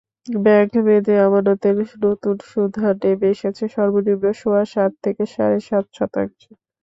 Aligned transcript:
ব্যাংকভেদে 0.37 1.15
আমানতের 1.25 1.75
নতুন 2.03 2.35
সুদহার 2.49 2.95
নেমে 3.03 3.27
এসেছে 3.35 3.63
সর্বনিম্ন 3.75 4.25
সোয়া 4.41 4.63
সাত 4.73 4.91
থেকে 5.03 5.23
সাড়ে 5.33 5.59
সাত 5.67 5.85
শতাংশে। 5.97 6.51